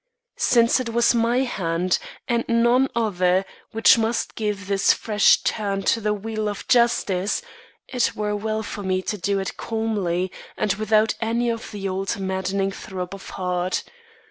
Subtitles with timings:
[0.39, 6.01] Since it was my hand and none other which must give this fresh turn to
[6.01, 7.43] the wheel of justice,
[7.87, 12.19] it were well for me to do it calmly and without any of the old
[12.19, 13.83] maddening throb of heart.